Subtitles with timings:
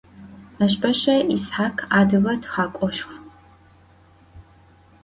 [0.57, 3.15] Meşbeş'e Yishakh adıge txek'oşşxu.